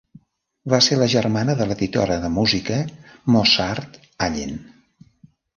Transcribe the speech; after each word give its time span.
Va 0.73 0.79
ser 0.85 0.95
la 1.01 1.07
germana 1.13 1.55
de 1.59 1.67
l'editora 1.73 2.17
de 2.25 2.33
música 2.39 2.79
Mozart 3.37 4.01
Allen. 4.31 4.57